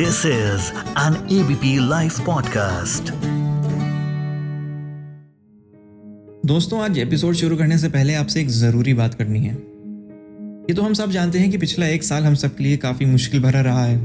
This 0.00 0.24
is 0.24 0.72
an 0.96 1.14
ABP 1.28 1.78
Life 1.78 2.20
podcast. 2.20 3.10
दोस्तों, 6.46 6.82
आज 6.82 6.98
episode 6.98 7.34
शुरू 7.34 7.56
करने 7.56 7.78
से 7.78 7.88
पहले 7.88 8.14
आपसे 8.14 8.40
एक 8.40 8.48
ज़रूरी 8.48 8.94
बात 8.94 9.14
करनी 9.14 9.38
है। 9.38 9.54
ये 10.62 10.74
तो 10.74 10.82
हम 10.82 10.94
सब 10.94 11.10
जानते 11.10 11.38
हैं 11.38 11.50
कि 11.50 11.58
पिछला 11.58 11.86
एक 11.86 12.04
साल 12.04 12.24
हम 12.24 12.34
सब 12.34 12.56
के 12.56 12.64
लिए 12.64 12.76
काफ़ी 12.76 13.06
मुश्किल 13.06 13.42
भरा 13.42 13.60
रहा 13.60 13.84
है। 13.84 14.00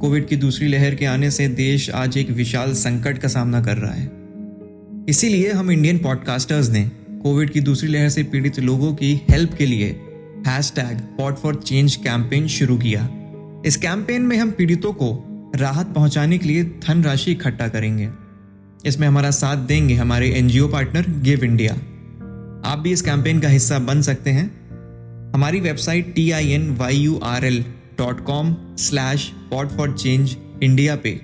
कोविड 0.00 0.28
की 0.28 0.36
दूसरी 0.36 0.68
लहर 0.68 0.94
के 0.94 1.04
आने 1.06 1.30
से 1.30 1.48
देश 1.48 1.90
आज 1.90 2.16
एक 2.16 2.30
विशाल 2.30 2.72
संकट 2.72 3.18
का 3.18 3.28
सामना 3.28 3.62
कर 3.62 3.76
रहा 3.76 3.92
है। 3.92 4.10
इसीलिए 5.08 5.52
हम 5.52 5.70
इंडियन 5.70 5.98
पॉडकास्टर्स 5.98 6.70
ने 6.70 6.90
कोविड 7.22 7.50
की 7.50 7.60
दूसरी 7.60 7.88
लहर 7.88 8.08
से 8.08 8.22
पीड़ित 8.22 8.60
लोगों 8.60 8.94
की 8.94 9.20
हेल्प 9.30 9.54
के 9.54 9.66
लिए 9.66 10.00
hashtag 10.76 10.98
pot 11.00 11.36
for 11.36 11.54
change 11.54 11.96
campaign 11.96 12.48
शुरू 12.48 12.78
किया। 12.78 13.08
इस 13.64 13.76
कैंपेन 13.76 14.22
में 14.22 14.36
हम 14.36 14.50
पीड़ितों 14.50 14.92
को 14.92 15.08
राहत 15.56 15.86
पहुँचाने 15.86 16.38
के 16.38 16.48
लिए 16.48 16.64
धनराशि 16.64 17.32
इकट्ठा 17.32 17.68
करेंगे। 17.68 18.08
इसमें 18.86 19.08
हमारा 19.08 19.30
साथ 19.30 19.56
देंगे 19.56 19.94
हमारे 19.94 20.28
एनजीओ 20.30 20.68
पार्टनर 20.68 21.06
गिव 21.22 21.44
इंडिया। 21.44 21.74
आप 22.70 22.78
भी 22.78 22.92
इस 22.92 23.02
कैंपेन 23.02 23.40
का 23.40 23.48
हिस्सा 23.48 23.78
बन 23.78 24.02
सकते 24.02 24.30
हैं। 24.30 24.46
हमारी 25.34 25.60
website 25.60 26.14
T 26.14 26.30
I 26.30 26.50
N 26.50 26.76
Y 26.76 26.96
U 26.96 27.18
R 27.24 27.44
L 27.44 27.64
dot 27.98 28.24
com 28.24 28.56
slash 28.78 29.32
pot 29.50 29.70
for 29.70 29.92
change 29.92 30.36
India 30.62 30.96
पे 30.96 31.20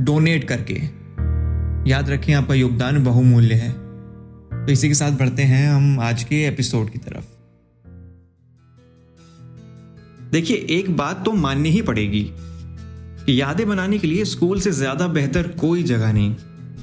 डोनेट 0.00 0.44
करके। 0.44 0.80
याद 1.90 2.10
रखें, 2.10 2.34
आपका 2.34 2.54
योगदान 2.54 3.04
बहुमूल्य 3.04 3.54
है। 3.54 3.72
तो 4.66 4.72
इसी 4.72 4.88
के 4.88 4.94
साथ 4.94 5.10
बढ़ते 5.10 5.42
हैं 5.42 5.70
हम 5.70 6.00
आज 6.00 6.24
के 6.24 6.46
एपिसोड 6.46 6.90
की 6.90 6.98
तरफ़। 6.98 7.27
देखिए, 10.30 10.56
एक 10.56 10.96
बात 10.96 11.24
तो 11.24 11.32
माननी 11.32 11.70
ही 11.70 11.82
पड़ेगी 11.82 12.30
यादें 13.30 13.66
बनाने 13.68 13.98
के 13.98 14.06
लिए 14.06 14.24
स्कूल 14.24 14.60
से 14.60 14.70
ज़्यादा 14.72 15.06
बेहतर 15.08 15.48
कोई 15.60 15.82
जगह 15.82 16.12
नहीं। 16.12 16.34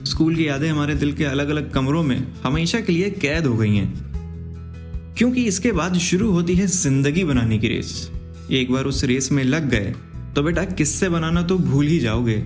स्कूल 0.05 0.35
की 0.35 0.47
यादें 0.47 0.69
हमारे 0.69 0.95
दिल 0.95 1.13
के 1.13 1.23
अलग 1.25 1.49
अलग 1.49 1.71
कमरों 1.73 2.03
में 2.03 2.17
हमेशा 2.43 2.79
के 2.79 2.93
लिए 2.93 3.09
कैद 3.11 3.45
हो 3.45 3.55
गई 3.57 3.75
हैं। 3.75 5.13
क्योंकि 5.17 5.43
इसके 5.43 5.71
बाद 5.71 5.97
शुरू 5.99 6.31
होती 6.31 6.55
है 6.55 6.67
ज़िंदगी 6.67 7.23
बनाने 7.23 7.57
की 7.57 7.67
रेस। 7.67 8.09
एक 8.51 8.71
बार 8.71 8.85
उस 8.85 9.03
रेस 9.03 9.31
में 9.31 9.43
लग 9.43 9.69
गए 9.69 9.93
तो 10.35 10.43
बेटा 10.43 10.63
किससे 10.71 11.09
बनाना 11.09 11.41
तो 11.41 11.57
भूल 11.57 11.85
ही 11.87 11.99
जाओगे। 11.99 12.43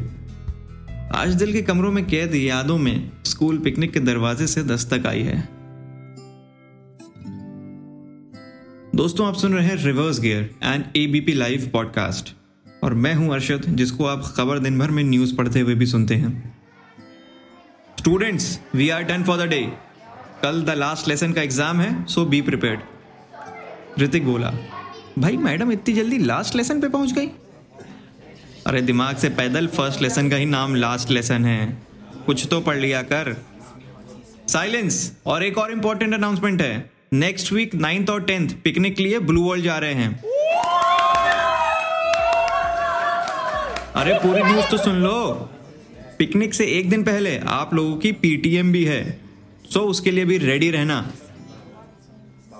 आज 1.15 1.33
दिल 1.33 1.53
के 1.53 1.61
कमरों 1.61 1.91
में 1.91 2.05
कैद 2.07 2.35
यादों 2.35 2.77
में 2.77 3.11
स्कूल 3.25 3.57
पिकनिक 3.57 3.93
के 3.93 3.99
दरवाजे 3.99 4.47
से 4.47 4.63
दस्तक 4.63 5.05
आई 5.07 5.21
है। 5.21 5.47
दोस्तों, 8.99 9.27
आप 9.27 9.35
सुन 9.35 9.53
रहे 9.53 9.65
हैं 9.65 9.75
reverse 9.75 10.19
gear 10.19 10.49
and 10.63 10.83
ABP 10.97 11.33
live 11.33 11.69
podcast 11.73 12.33
और 12.83 12.93
मैं 12.93 13.13
हूँ 13.15 13.31
अरशद, 13.33 13.61
जिसको 13.69 14.05
आप 14.05 14.23
खबर 14.37 14.59
दिन 14.59 14.79
भर 14.79 14.91
में 14.91 15.03
न्यूज़ 15.03 15.35
पढ़ते 15.35 15.59
हुए 15.59 15.75
भी 15.75 15.85
सुनते 15.85 16.15
हैं। 16.15 16.57
Students 17.99 18.59
we 18.75 18.89
are 18.89 19.03
done 19.03 19.23
for 19.23 19.37
the 19.37 19.41
day 19.41 19.61
कल 20.43 20.61
द 20.63 20.69
लास्ट 20.69 21.07
लेसन 21.07 21.33
का 21.33 21.41
एग्ज़ाम 21.41 21.79
है 21.79 22.05
सो 22.05 22.25
बी 22.25 22.41
प्रिपेयर्ड 22.41 24.01
ऋतिक 24.01 24.25
बोला, 24.25 24.53
भाई, 25.19 25.37
मैडम 25.37 25.71
इतनी 25.71 25.95
जल्दी 25.95 26.17
लास्ट 26.17 26.55
लेसन 26.55 26.81
पे 26.81 26.89
पहुँच 26.89 27.13
गई? 27.13 27.27
अरे, 28.67 28.81
दिमाग 28.81 29.17
से 29.17 29.29
पैदल 29.29 29.67
फ़र्स्ट 29.67 30.01
लेसन 30.01 30.29
का 30.29 30.35
ही 30.35 30.45
नाम 30.45 30.75
लास्ट 30.75 31.11
लेसन 31.11 31.45
है। 31.45 31.81
कुछ 32.25 32.47
तो 32.47 32.61
पढ़ 32.61 32.77
लिया 32.77 33.01
कर। 33.01 33.35
साइलेंस 34.47 35.13
और 35.25 35.43
एक 35.43 35.57
और 35.57 35.71
इंपॉर्टेंट 35.71 36.13
अनाउंसमेंट 36.13 36.61
है। 36.61 36.98
नेक्स्ट 37.13 37.53
वीक 37.53 37.75
नाइन्थ 37.75 38.09
और 38.09 38.21
टेंथ 38.21 38.49
पिकनिक 38.63 38.95
के 38.95 39.03
लिए 39.03 39.19
ब्लू 39.19 39.43
वर्ल्ड 39.43 39.63
जा 39.63 39.77
रहे 39.77 39.93
हैं। 39.93 40.23
अरे, 43.95 44.13
पूरी 44.13 44.43
न्यूज़ 44.43 44.65
तो 44.65 44.77
सुन 44.77 44.95
लो। 44.95 45.49
पिकनिक 46.19 46.53
से 46.53 46.65
एक 46.65 46.89
दिन 46.89 47.03
पहले 47.03 47.39
आप 47.39 47.73
लोगों 47.73 47.97
की 47.97 48.11
पीटीएम 48.11 48.71
भी 48.71 48.85
है। 48.85 49.19
सो 49.73 49.79
उसके 49.79 50.11
लिए 50.11 50.25
भी 50.25 50.37
रेडी 50.37 50.71
रहना। 50.71 51.11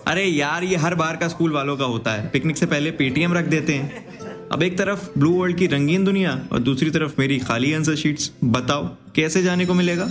अरे, 0.08 0.26
यार, 0.26 0.64
ये 0.64 0.76
हर 0.76 0.96
बार 0.96 1.16
का 1.16 1.28
स्कूल 1.28 1.52
वालों 1.52 1.78
का 1.78 1.86
होता 1.86 2.12
है। 2.12 2.30
पिकनिक 2.30 2.58
से 2.58 2.66
पहले 2.66 2.92
पेटीएम 2.92 3.34
रख 3.34 3.46
देते 3.46 3.74
हैं। 3.74 4.20
अब 4.50 4.64
एक 4.64 4.78
तरफ़ 4.78 5.20
ब्लू 5.20 5.32
वर्ल्ड 5.32 5.58
की 5.58 5.68
रंगीन 5.68 6.04
दुनिया 6.04 6.48
और 6.52 6.60
दूसरी 6.60 6.92
तरफ़ 6.92 7.14
मेरी 7.20 7.40
खाली 7.40 7.74
आंसर 7.74 7.96
शीट्स 7.96 8.32
बताओ, 8.44 8.88
कैसे 9.16 9.44
जाने 9.44 9.66
को 9.66 9.74
मिलेगा? 9.74 10.04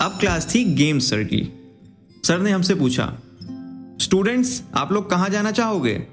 अब 0.00 0.16
क्लास 0.20 0.54
थी 0.54 0.64
गेम्स 0.64 1.10
सर 1.10 1.22
की। 1.22 1.63
सर 2.24 2.38
ने 2.38 2.50
हमसे 2.50 2.74
पूछा 2.74 3.18
स्टूडेंट्स 4.00 4.62
आप 4.74 4.92
लोग 4.92 5.10
कहाँ 5.10 5.28
जाना 5.28 5.50
चाहोगे? 5.50 6.06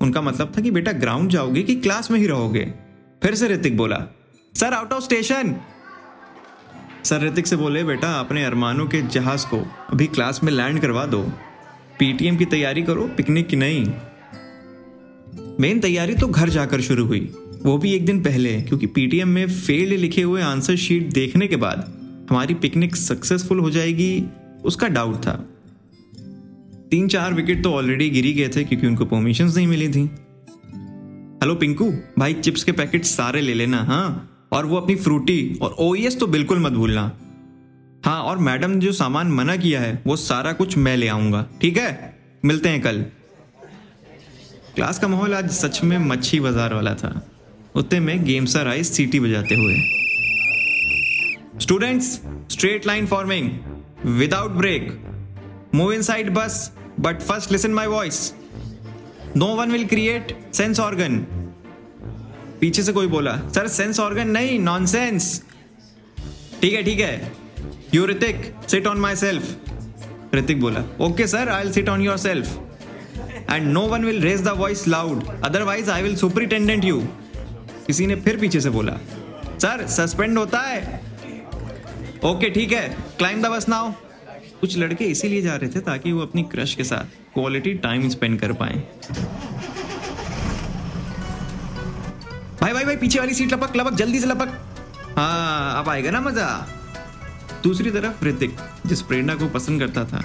उनका 0.00 0.22
मतलब 0.22 0.52
था 0.58 0.60
कि, 0.60 0.70
बेटा 0.70 0.92
ग्राउंड 0.92 1.30
जाओगे 1.30 1.62
कि 1.62 1.74
क्लास 1.74 2.10
में 2.10 2.18
ही 2.18 2.26
रहोगे? 2.26 2.74
फिर 3.22 3.34
से 3.34 3.48
ऋतिक 3.48 3.76
बोला 3.76 4.04
sir 4.54 4.72
out 4.72 4.92
of 4.92 5.04
station 5.04 5.56
sir 7.04 7.22
Hrithik 7.22 7.46
से 7.46 7.56
बोले, 7.56 7.84
बेटा, 7.84 8.20
अपने 8.20 8.44
अरमानों 8.44 8.86
के 8.86 9.02
जहाज़ 9.02 9.46
को 9.46 9.66
अभी 9.90 10.06
क्लास 10.06 10.40
में 10.44 10.52
लैंड 10.52 10.80
करवा 10.80 11.06
दो। 11.06 11.22
पीटीएम 11.98 12.36
की 12.36 12.44
तैयारी 12.44 12.82
करो 12.82 13.10
पिकनिक 13.16 13.48
की 13.48 13.56
नहीं. 13.56 13.92
मेन 15.60 15.80
तैयारी 15.80 16.14
तो 16.14 16.26
घर 16.26 16.48
जाकर 16.48 16.80
शुरू 16.80 17.06
हुई। 17.06 17.34
वो 17.62 17.78
भी 17.78 17.92
एक 17.92 18.04
दिन 18.04 18.22
पहले, 18.22 18.62
क्योंकि 18.62 18.86
पीटीएम 18.86 19.28
में 19.28 19.48
फेल्ड 19.48 19.92
लिखे 19.92 20.22
हुए 20.22 20.42
आंसर 20.42 20.76
शीट 20.76 21.12
देखने 21.12 21.46
के 21.46 21.56
बाद 21.56 21.92
हमारी 22.30 22.54
पिकनिक 22.54 22.96
सक्सेसफुल 22.96 23.58
हो 23.58 23.70
जाएगी, 23.70 24.24
उसका 24.64 24.88
डाउट 24.88 25.16
था। 25.16 25.46
तीन 26.90 27.08
चार 27.08 27.34
विकेट 27.34 27.62
तो 27.64 27.72
ऑलरेडी 27.74 28.08
गिरी 28.10 28.32
गए 28.32 28.48
थे 28.48 28.62
क्योंकि 28.64 28.86
उनको 28.86 29.04
परमिशन 29.04 29.46
नहीं 29.46 29.66
मिली 29.66 29.88
थी। 29.88 30.02
हेलो 31.42 31.54
पिंकू 31.54 31.90
भाई 32.18 32.34
चिप्स 32.34 32.62
के 32.64 32.72
पैकेट 32.72 33.04
सारे 33.04 33.40
ले 33.40 33.54
लेना 33.54 33.82
हाँ? 33.84 34.48
और 34.52 34.66
वो 34.66 34.76
अपनी 34.76 34.94
फ्रूटी 34.96 35.58
और 35.62 35.74
ओएस 35.78 36.18
तो 36.20 36.26
बिल्कुल 36.26 36.58
मत 36.58 36.72
भूलना। 36.72 37.02
हाँ 38.04 38.20
और 38.22 38.38
मैडम 38.38 38.70
ने 38.70 38.80
जो 38.80 38.92
सामान 38.92 39.32
मना 39.32 39.56
किया 39.56 39.80
है, 39.80 40.02
वो 40.06 40.16
सारा 40.16 40.52
कुछ 40.52 40.76
मैं 40.78 40.96
ले 40.96 41.08
आऊँगा, 41.08 41.46
ठीक 41.62 41.76
है? 41.76 42.16
मिलते 42.44 42.68
हैं 42.68 42.80
कल। 42.80 43.04
क्लास 44.74 44.98
का 44.98 45.08
माहौल 45.08 45.34
आज 45.34 45.50
सच 45.50 45.82
में 45.84 45.98
मच्छी 45.98 46.40
बाज़ार 46.40 46.74
वाला 46.74 46.94
था। 46.94 47.10
उतने 47.74 48.00
में 48.00 48.24
गेम 48.24 48.46
आई 48.58 48.84
सीटी 48.84 49.20
बजाते 49.20 49.54
हुए। 49.54 49.76
Students 51.60 52.20
straight 52.50 52.86
line 52.86 53.06
forming 53.06 53.50
without 54.18 54.50
break 54.52 54.90
move 55.74 55.92
inside 56.02 56.30
bus. 56.30 56.70
But 57.00 57.20
first 57.22 57.52
listen 57.52 57.70
my 57.70 57.86
voice 57.86 58.32
no 59.36 59.46
one 59.56 59.72
will 59.72 59.86
create 59.86 60.36
sense 60.54 60.80
organ 60.80 61.18
पीछे 62.60 62.82
से 62.82 62.92
कोई 62.92 63.06
बोला, 63.06 63.36
सर 63.54 63.68
सेंस 63.68 64.00
ऑर्गन 64.00 64.28
नहीं 64.28 64.58
नॉन 64.60 64.86
सेंस 64.86 65.42
ठीक 66.60 66.74
है 66.74 66.82
ठीक 66.82 67.00
है। 67.00 67.32
You 67.94 68.06
Hrithik 68.06 68.54
sit 68.68 68.86
on 68.86 68.98
my 69.00 69.16
self 69.16 70.34
Hrithik 70.34 70.60
बोला 70.60 70.84
okay 71.00 71.26
sir 71.26 71.48
I 71.48 71.62
will 71.62 71.72
sit 71.72 71.88
on 71.88 72.00
your 72.02 72.16
self 72.18 72.58
and 73.50 73.66
no 73.66 73.86
one 73.88 74.04
will 74.04 74.20
raise 74.22 74.42
the 74.42 74.54
voice 74.58 74.86
loud 74.88 75.24
otherwise 75.44 75.90
I 75.90 76.02
will 76.02 76.16
superintendent 76.16 76.84
you 76.84 77.00
किसी 77.86 78.06
ने 78.06 78.16
फिर 78.16 78.38
पीछे 78.38 78.60
से 78.60 78.70
बोला 78.70 78.98
सर 79.62 79.86
सस्पेंड 79.88 80.38
होता 80.38 80.58
है. 80.60 81.00
ओके 82.24 82.50
ठीक 82.50 82.72
है। 82.72 82.88
क्लाइम 83.18 83.42
द 83.42 83.46
बस 83.46 83.68
नाउ 83.68 83.92
कुछ 84.60 84.78
लड़के 84.78 85.04
इसीलिए 85.04 85.42
जा 85.42 85.56
रहे 85.56 85.70
थे 85.70 85.80
ताकि 85.80 86.12
वो 86.12 86.20
अपनी 86.20 86.42
क्रश 86.42 86.74
के 86.74 86.84
साथ 86.84 87.34
क्वालिटी 87.34 87.74
टाइम 87.74 88.08
स्पेंड 88.08 88.40
कर 88.40 88.52
पाए। 88.52 88.82
भाई 92.60 92.72
भाई 92.72 92.84
भाई, 92.84 92.96
पीछे 92.96 93.18
वाली 93.18 93.34
सीट 93.34 93.52
लपक 93.52 93.76
लपक, 93.76 93.92
जल्दी 93.92 94.20
से 94.20 94.26
लपक। 94.26 94.48
हाँ 95.16 95.82
अब 95.82 95.88
आएगा 95.88 96.10
ना 96.10 96.20
मज़ा। 96.20 96.68
दूसरी 97.62 97.90
तरफ़ 97.90 98.24
ऋतिक, 98.24 98.56
जिस 98.86 99.02
प्रेरणा 99.02 99.34
को 99.34 99.48
पसंद 99.48 99.80
करता 99.80 100.04
था, 100.04 100.24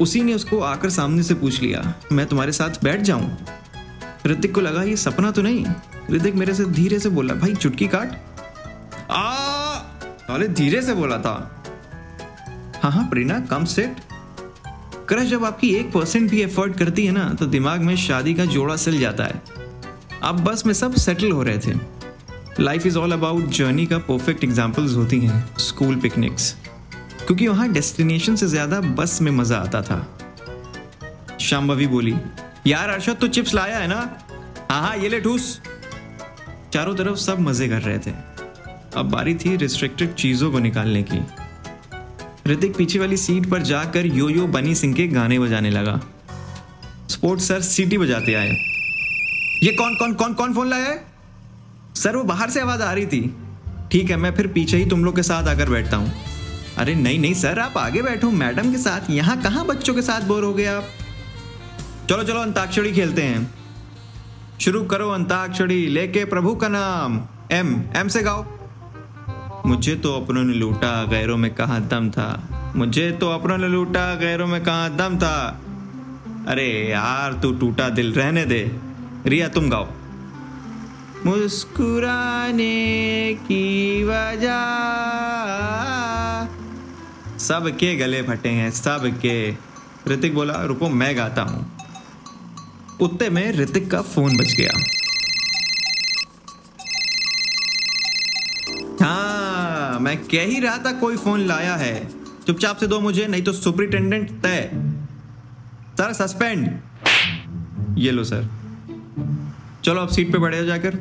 उसी 0.00 0.20
ने 0.20 0.34
उसको 0.34 0.60
आकर 0.60 0.90
सामने 0.90 1.22
से 1.22 1.34
पूछ 1.34 1.62
लिया, 1.62 1.94
मैं 2.12 2.26
तुम्हारे 2.26 2.52
साथ 2.52 2.84
बैठ 2.84 3.00
जाऊँ? 3.00 3.36
ऋतिक 4.26 4.54
को 4.54 4.60
लगा, 4.60 4.82
ये 4.82 4.96
सपना 4.96 5.30
तो 5.30 5.42
नहीं। 5.42 5.66
ऋतिक 6.10 6.34
मेरे 6.34 6.54
से 6.54 6.64
धीरे 6.64 6.98
से 6.98 7.08
बोला, 7.08 7.34
भाई, 7.34 7.54
चुटकी 7.54 7.86
काट। 7.86 8.12
आ 9.10 10.38
धीरे 10.38 10.82
से 10.82 10.94
बोला 10.94 11.18
था। 11.18 11.61
हाँ 12.82 12.90
हाँ 12.92 13.04
प्रेरणा 13.10 13.38
कम 13.40 13.64
सेट 13.64 13.96
क्रश 15.08 15.28
जब 15.28 15.44
आपकी 15.44 15.68
एक 15.74 15.92
परसेंट 15.92 16.30
भी 16.30 16.40
एफर्ट 16.42 16.76
करती 16.78 17.04
है 17.06 17.12
ना 17.12 17.28
तो 17.40 17.46
दिमाग 17.46 17.80
में 17.80 17.94
शादी 17.96 18.32
का 18.34 18.44
जोड़ा 18.44 18.76
सिल 18.76 18.98
जाता 19.00 19.24
है। 19.24 19.42
अब 20.22 20.40
बस 20.44 20.64
में 20.66 20.72
सब 20.74 20.94
सेटल 20.94 21.30
हो 21.32 21.42
रहे 21.42 21.58
थे। 21.58 21.72
Life 22.60 22.86
is 22.86 22.98
all 22.98 23.12
about 23.12 23.44
journey 23.48 23.84
का 23.86 23.98
परफेक्ट 24.08 24.44
एग्जाम्पल्स 24.44 24.94
होती 24.96 25.20
हैं 25.20 25.44
स्कूल 25.58 25.96
पिकनिक्स 25.96 26.54
क्योंकि 27.26 27.48
वहाँ 27.48 27.68
डेस्टिनेशन 27.72 28.36
से 28.36 28.46
ज़्यादा 28.46 28.80
बस 28.80 29.20
में 29.22 29.30
मज़ा 29.32 29.58
आता 29.58 29.82
था। 29.82 31.36
शाम्भवी 31.40 31.86
बोली, 31.86 32.14
यार 32.66 32.88
अर्षद 32.88 33.16
तो 33.20 33.28
चिप्स 33.28 33.54
लाया 33.54 33.78
है 33.78 33.86
ना? 33.88 34.00
हाँ 34.70 34.80
हाँ 34.82 34.96
ये 34.96 35.08
ले, 35.08 35.20
ठूस. 35.20 35.60
चारों 36.72 36.94
तरफ़ 36.96 37.18
सब 37.18 37.40
मज़े 37.40 37.68
कर 37.68 37.82
रहे 37.82 37.98
थे। 37.98 38.14
अब 38.96 39.10
बारी 39.10 39.34
थी 39.34 39.56
रिस्ट्रिक्टेड 39.56 40.14
चीज़ों 40.14 40.50
को 40.52 40.58
निकालने 40.58 41.02
की। 41.02 41.22
ऋतिक 42.46 42.76
पीछे 42.76 42.98
वाली 42.98 43.16
सीट 43.16 43.50
पर 43.50 43.62
जाकर 43.62 44.06
यो 44.06 44.28
यो 44.28 44.46
बनी 44.46 44.74
सिंह 44.74 44.94
के 44.94 45.08
गाने 45.08 45.38
बजाने 45.38 45.70
लगा। 45.70 46.00
स्पोर्ट्स 47.08 47.48
सर 47.48 47.60
सीटी 47.60 47.98
बजाते 47.98 48.34
आए। 48.34 48.50
ये 49.62 49.72
कौन 49.72 49.94
कौन 49.94 50.14
कौन 50.14 50.34
कौन 50.34 50.54
फ़ोन 50.54 50.70
लाया 50.70 50.86
है? 50.86 51.04
सर, 51.94 52.16
वो 52.16 52.22
बाहर 52.22 52.50
से 52.50 52.60
आवाज़ 52.60 52.82
आ 52.82 52.92
रही 52.92 53.06
थी। 53.06 53.36
ठीक 53.92 54.10
है, 54.10 54.16
मैं 54.16 54.34
फिर 54.34 54.46
पीछे 54.46 54.76
ही 54.76 54.86
तुम 54.86 55.04
लोग 55.04 55.16
के 55.16 55.22
साथ 55.22 55.44
आकर 55.44 55.70
बैठता 55.70 55.96
हूँ। 55.96 56.12
अरे 56.78 56.94
नहीं 56.94 57.18
नहीं 57.18 57.34
सर, 57.34 57.58
आप 57.58 57.78
आगे 57.78 58.02
बैठो। 58.02 58.30
मैडम 58.30 58.72
के 58.72 58.78
साथ, 58.78 59.10
यहाँ 59.10 59.42
कहाँ 59.42 59.66
बच्चों 59.66 59.94
के 59.94 60.02
साथ 60.02 60.20
बोर 60.20 60.44
हो 60.44 60.54
गए 60.54 60.64
आप? 60.64 60.84
चलो 62.10 62.22
चलो, 62.22 62.40
अंताक्षरी 62.40 62.92
खेलते 62.92 63.22
हैं। 63.22 63.54
शुरू 64.60 64.84
करो 64.84 65.08
अंताक्षरी, 65.08 65.86
लेके 65.86 66.24
प्रभु 66.24 66.54
का 66.54 66.68
नाम। 66.68 67.20
एम 67.52 67.84
एम 67.96 68.08
से 68.08 68.22
गाओ। 68.22 68.44
मुझे 69.66 69.96
तो 69.96 70.14
अपनों 70.14 70.44
ने 70.44 70.54
लूटा, 70.54 71.04
गैरों 71.04 71.36
में 71.36 71.54
कहा 71.54 71.78
दम 71.78 72.10
था? 72.10 72.42
मुझे 72.76 73.12
तो 73.12 73.28
अपनों 73.28 73.58
ने 73.58 73.68
लूटा, 73.68 74.14
गैरों 74.14 74.46
में 74.46 74.64
कहा 74.64 74.88
दम 74.88 75.18
था? 75.18 75.60
अरे 76.48 76.90
यार, 76.90 77.32
तू 77.32 77.52
टूटा 77.52 77.88
दिल 77.88 78.12
रहने 78.12 78.44
दे। 78.44 78.78
रिया, 79.26 79.48
तुम 79.48 79.70
गाओ। 79.70 79.88
मुस्कुराने 81.26 82.74
की 83.42 84.04
वजह। 84.04 84.52
सबके 87.38 87.96
गले 87.96 88.22
फटे 88.22 88.48
हैं, 88.48 88.70
सबके। 88.70 89.54
ऋतिक 90.08 90.34
बोला, 90.34 90.64
रुको, 90.64 90.88
मैं 90.88 91.16
गाता 91.16 91.42
हूँ। 91.42 91.78
उतने 93.00 93.30
में 93.30 93.52
ऋतिक 93.52 93.90
का 93.90 94.02
फ़ोन 94.02 94.36
बज 94.36 94.54
गया। 94.56 95.01
मैं 100.02 100.16
कह 100.16 100.42
ही 100.42 100.60
रहा 100.60 100.78
था 100.78 100.92
कोई 100.92 101.16
फ़ोन 101.16 101.40
लाया 101.40 101.76
है। 101.76 102.08
चुपचाप 102.46 102.76
से 102.76 102.86
दो 102.86 103.00
मुझे, 103.00 103.26
नहीं 103.26 103.42
तो 103.42 103.52
सुपरिटेंडेंट 103.52 104.30
तय। 104.42 104.70
Sir 105.98 106.12
suspend. 106.12 106.70
ये 107.98 108.10
लो, 108.10 108.24
सर। 108.24 108.48
चलो 109.84 110.00
आप 110.00 110.08
सीट 110.08 110.32
पे 110.32 110.38
बैठ 110.38 110.54
जाकर। 110.54 110.98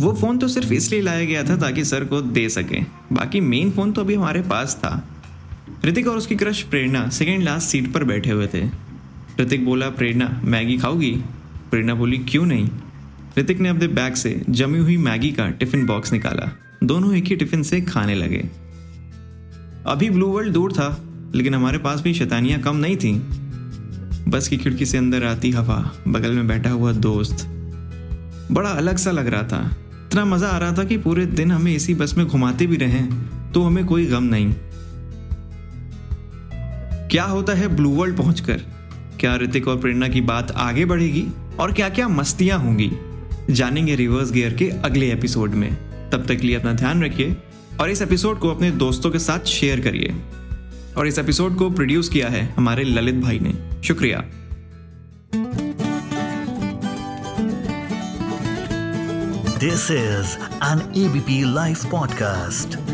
वो 0.00 0.12
फ़ोन 0.12 0.38
तो 0.38 0.48
सिर्फ़ 0.48 0.72
इसलिए 0.72 1.00
लाया 1.00 1.24
गया 1.24 1.42
था 1.42 1.56
ताकि 1.56 1.84
सर 1.84 2.04
को 2.04 2.20
दे 2.20 2.48
सके। 2.48 2.80
बाकी 3.12 3.40
मेन 3.40 3.70
फ़ोन 3.70 3.92
तो 3.92 4.00
अभी 4.00 4.14
हमारे 4.14 4.42
पास 4.42 4.74
था। 4.74 5.08
ऋतिक 5.84 6.08
और 6.08 6.16
उसकी 6.16 6.36
crush 6.36 6.62
Prerna 6.62 7.08
second 7.08 7.42
last 7.42 7.68
seat 7.68 7.92
पर 7.92 8.04
बैठे 8.04 8.30
हुए 8.30 8.46
थे। 8.46 8.68
ऋतिक 9.40 9.64
बोला, 9.64 9.90
प्रेरणा, 9.90 10.40
मैगी 10.44 10.78
खाओगी? 10.78 11.24
प्रेरणा 11.70 11.94
बोली, 11.94 12.18
क्यों 12.18 12.46
नहीं? 12.46 12.68
ऋतिक 13.38 13.58
ने 13.58 13.68
अपने 13.68 13.88
बैग 13.88 14.14
से 14.14 14.42
जमी 14.50 14.78
हुई 14.78 14.96
मैगी 14.96 15.32
का 15.32 15.48
टिफ़िन 15.48 15.86
बॉक्स 15.86 16.12
निकाला। 16.12 16.65
दोनों 16.84 17.14
एक 17.14 17.24
ही 17.24 17.36
टिफ़िन 17.36 17.62
से 17.62 17.80
खाने 17.80 18.14
लगे। 18.14 18.44
अभी 19.86 20.10
ब्लू 20.10 20.26
वर्ल्ड 20.26 20.52
दूर 20.52 20.72
था, 20.72 20.88
लेकिन 21.34 21.54
हमारे 21.54 21.78
पास 21.78 22.00
भी 22.00 22.14
शैतानियाँ 22.14 22.60
कम 22.60 22.76
नहीं 22.76 22.96
थी। 22.96 23.12
बस 24.28 24.48
की 24.48 24.56
खिड़की 24.56 24.86
से 24.86 24.98
अंदर 24.98 25.24
आती 25.24 25.50
हवा, 25.50 25.92
बगल 26.08 26.32
में 26.32 26.46
बैठा 26.48 26.70
हुआ 26.70 26.92
दोस्त। 26.92 27.46
बड़ा 28.52 28.70
अलग 28.70 28.96
सा 28.96 29.10
लग 29.10 29.26
रहा 29.26 29.42
था। 29.42 29.76
इतना 30.06 30.24
मज़ा 30.24 30.48
आ 30.48 30.58
रहा 30.58 30.72
था 30.72 30.84
कि 30.84 30.98
पूरे 30.98 31.26
दिन 31.26 31.50
हमें 31.50 31.74
इसी 31.74 31.94
बस 31.94 32.16
में 32.18 32.26
घुमाते 32.26 32.66
भी 32.66 32.76
रहे 32.76 33.02
तो 33.52 33.62
हमें 33.62 33.84
कोई 33.86 34.06
गम 34.06 34.24
नहीं। 34.24 34.54
क्या 37.10 37.24
होता 37.24 37.54
है 37.54 37.68
ब्लू 37.76 37.90
वर्ल्ड 37.90 38.16
पहुंचकर? 38.16 38.60
क्या 39.20 39.36
ऋतिक 39.36 39.68
और 39.68 39.78
प्रेरणा 39.78 40.08
की 40.08 40.20
बात 40.20 40.50
आगे 40.50 40.84
बढ़ेगी? 40.84 41.26
और 41.60 41.72
क्या 41.72 41.88
क्या 41.88 42.08
मस्तियाँ 42.08 42.58
होंगी? 42.58 42.90
जानेंगे 43.50 43.94
रिवर्स 43.94 44.32
गियर 44.32 44.54
के 44.54 44.68
अगले 44.68 45.12
एपिसोड 45.12 45.50
में। 45.50 45.85
तब 46.12 46.24
तक 46.26 46.38
लिए 46.42 46.56
अपना 46.56 46.72
ध्यान 46.72 47.04
रखिए 47.04 47.36
और 47.80 47.90
इस 47.90 48.02
एपिसोड 48.02 48.38
को 48.38 48.48
अपने 48.48 48.70
दोस्तों 48.70 49.10
के 49.10 49.18
साथ 49.18 49.40
शेयर 49.40 49.80
करिए। 49.80 50.14
और 50.96 51.06
इस 51.06 51.18
एपिसोड 51.18 51.56
को 51.56 51.70
प्रोड्यूस 51.70 52.08
किया 52.08 52.28
है 52.28 52.54
हमारे 52.56 52.84
ललित 52.84 53.14
भाई 53.14 53.38
ने। 53.42 53.82
शुक्रिया। 53.82 54.24
This 59.58 59.90
is 59.90 60.36
an 60.64 60.92
ABP 60.96 61.54
live 61.54 61.76
podcast. 61.76 62.85